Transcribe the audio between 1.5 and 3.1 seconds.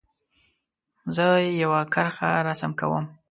یو کرښه رسم کوم.